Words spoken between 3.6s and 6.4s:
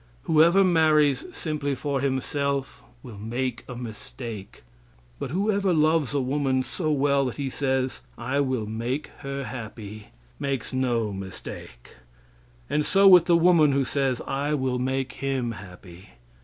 a mistake; but whoever loves a